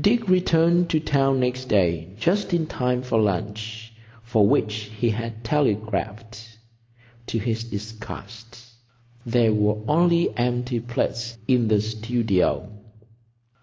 Dick 0.00 0.26
returned 0.26 0.88
to 0.88 0.98
town 1.00 1.38
next 1.38 1.66
day 1.66 2.08
just 2.16 2.54
in 2.54 2.66
time 2.66 3.02
for 3.02 3.20
lunch, 3.20 3.92
for 4.22 4.48
which 4.48 4.90
he 4.98 5.10
had 5.10 5.44
telegraphed. 5.44 6.58
To 7.26 7.38
his 7.38 7.62
disgust, 7.64 8.56
there 9.26 9.52
were 9.52 9.82
only 9.86 10.34
empty 10.34 10.80
plates 10.80 11.36
in 11.46 11.68
the 11.68 11.82
studio. 11.82 12.70